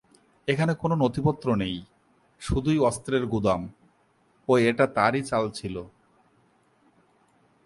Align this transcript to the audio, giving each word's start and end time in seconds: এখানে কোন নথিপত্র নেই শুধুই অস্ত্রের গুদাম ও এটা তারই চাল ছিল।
এখানে 0.47 0.73
কোন 0.73 0.91
নথিপত্র 0.95 1.47
নেই 1.55 1.75
শুধুই 2.41 2.79
অস্ত্রের 2.79 3.23
গুদাম 3.25 3.61
ও 4.47 4.51
এটা 4.59 4.85
তারই 4.87 5.21
চাল 5.21 5.45
ছিল। 5.51 5.75